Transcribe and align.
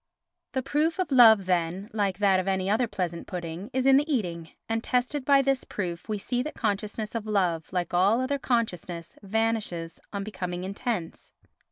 The 0.53 0.63
proof 0.63 0.97
of 0.97 1.11
love, 1.11 1.45
then, 1.45 1.87
like 1.93 2.17
that 2.17 2.39
of 2.39 2.47
any 2.47 2.71
other 2.71 2.87
pleasant 2.87 3.27
pudding, 3.27 3.69
is 3.71 3.85
in 3.85 3.97
the 3.97 4.11
eating, 4.11 4.49
and 4.67 4.83
tested 4.83 5.23
by 5.23 5.43
this 5.43 5.63
proof 5.63 6.09
we 6.09 6.17
see 6.17 6.41
that 6.41 6.55
consciousness 6.55 7.13
of 7.13 7.27
love, 7.27 7.71
like 7.71 7.93
all 7.93 8.19
other 8.19 8.39
consciousness 8.39 9.15
vanishes 9.21 9.99
on 10.11 10.23
becoming 10.23 10.63
intense. 10.63 11.33